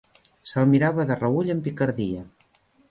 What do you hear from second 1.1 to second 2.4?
de reüll amb picardia.